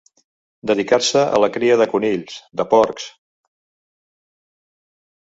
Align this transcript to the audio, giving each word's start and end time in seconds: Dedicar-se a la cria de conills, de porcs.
Dedicar-se 0.69 1.25
a 1.39 1.41
la 1.43 1.49
cria 1.57 1.75
de 1.81 1.87
conills, 1.91 2.39
de 2.61 2.65
porcs. 2.71 3.05